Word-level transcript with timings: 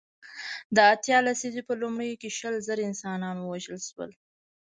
د 0.75 0.77
اتیا 0.93 1.17
لسیزې 1.27 1.61
په 1.67 1.73
لومړیو 1.81 2.19
کې 2.21 2.29
شل 2.37 2.55
زره 2.67 2.81
انسانان 2.89 3.35
ووژل 3.39 3.79
شول. 3.89 4.11